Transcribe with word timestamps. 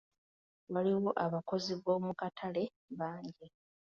Waliwo 0.73 1.11
abakozi 1.25 1.73
b'omukatale 1.83 2.63
bangi. 2.99 3.47